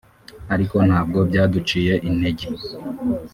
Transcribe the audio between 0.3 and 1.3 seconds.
ariko ntabwo